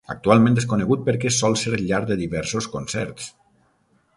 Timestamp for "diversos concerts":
2.25-3.29